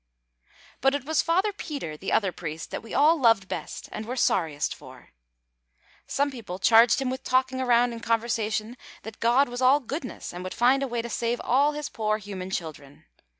But 0.81 0.95
it 0.95 1.05
was 1.05 1.21
Father 1.21 1.53
Peter, 1.53 1.95
the 1.95 2.11
other 2.11 2.31
priest, 2.31 2.71
that 2.71 2.81
we 2.81 2.91
all 2.91 3.19
loved 3.21 3.47
best 3.47 3.87
and 3.91 4.07
were 4.07 4.15
sorriest 4.15 4.73
for. 4.73 5.09
Some 6.07 6.31
people 6.31 6.57
charged 6.57 6.99
him 6.99 7.11
with 7.11 7.23
talking 7.23 7.61
around 7.61 7.93
in 7.93 7.99
conversation 7.99 8.77
that 9.03 9.19
God 9.19 9.47
was 9.47 9.61
all 9.61 9.79
goodness 9.79 10.33
and 10.33 10.43
would 10.43 10.55
find 10.55 10.81
a 10.81 10.87
way 10.87 11.03
to 11.03 11.09
save 11.11 11.39
all 11.41 11.73
his 11.73 11.87
poor 11.87 12.17
human 12.17 12.49
children. 12.49 13.05